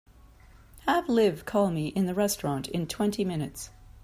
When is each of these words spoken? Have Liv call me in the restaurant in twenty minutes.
Have 0.87 1.07
Liv 1.09 1.45
call 1.45 1.69
me 1.69 1.89
in 1.89 2.07
the 2.07 2.15
restaurant 2.15 2.67
in 2.67 2.87
twenty 2.87 3.23
minutes. 3.23 3.69